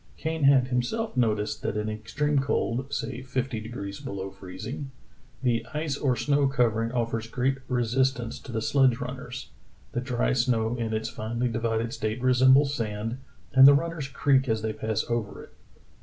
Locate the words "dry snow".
10.01-10.75